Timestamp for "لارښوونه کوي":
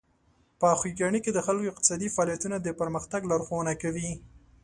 3.31-4.09